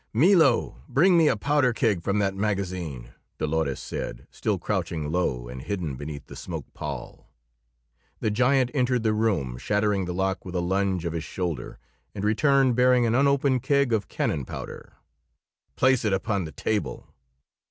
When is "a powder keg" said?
1.27-2.01